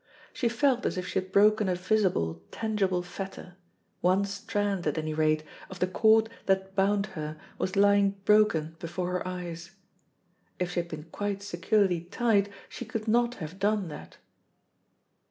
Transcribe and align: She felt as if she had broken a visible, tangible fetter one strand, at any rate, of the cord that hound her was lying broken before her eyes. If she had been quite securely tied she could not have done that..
She 0.33 0.49
felt 0.49 0.83
as 0.87 0.97
if 0.97 1.07
she 1.07 1.19
had 1.19 1.31
broken 1.31 1.69
a 1.69 1.75
visible, 1.75 2.41
tangible 2.49 3.03
fetter 3.03 3.55
one 3.99 4.25
strand, 4.25 4.87
at 4.87 4.97
any 4.97 5.13
rate, 5.13 5.43
of 5.69 5.77
the 5.77 5.85
cord 5.85 6.27
that 6.47 6.71
hound 6.75 7.05
her 7.13 7.37
was 7.59 7.75
lying 7.75 8.15
broken 8.25 8.75
before 8.79 9.11
her 9.11 9.27
eyes. 9.27 9.75
If 10.57 10.71
she 10.71 10.79
had 10.79 10.89
been 10.89 11.03
quite 11.11 11.43
securely 11.43 12.01
tied 12.05 12.51
she 12.67 12.83
could 12.83 13.07
not 13.07 13.35
have 13.35 13.59
done 13.59 13.89
that.. 13.89 14.17